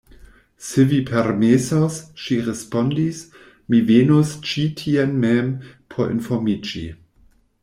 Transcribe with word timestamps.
Se 0.67 0.85
vi 0.93 0.99
permesos, 1.09 1.99
ŝi 2.23 2.37
respondis, 2.47 3.19
mi 3.75 3.83
venos 3.93 4.35
ĉi 4.49 4.67
tien 4.83 5.17
mem, 5.27 5.53
por 5.95 6.15
informiĝi. 6.19 6.87